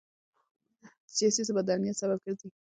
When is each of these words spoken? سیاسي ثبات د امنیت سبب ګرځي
سیاسي 1.15 1.41
ثبات 1.47 1.65
د 1.65 1.69
امنیت 1.75 1.95
سبب 2.01 2.17
ګرځي 2.25 2.47